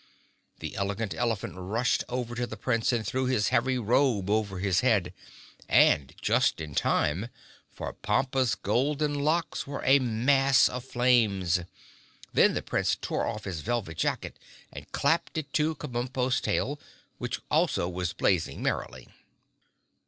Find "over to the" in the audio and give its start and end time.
2.09-2.57